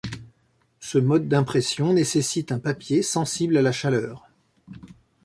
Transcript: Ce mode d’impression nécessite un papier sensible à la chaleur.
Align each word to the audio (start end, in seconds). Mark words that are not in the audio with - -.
Ce 0.79 0.97
mode 0.97 1.27
d’impression 1.27 1.93
nécessite 1.93 2.51
un 2.51 2.57
papier 2.57 3.03
sensible 3.03 3.55
à 3.57 3.61
la 3.61 3.71
chaleur. 3.71 4.31